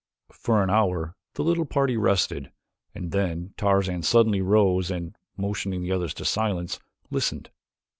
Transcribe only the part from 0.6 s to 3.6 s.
an hour the little party rested and then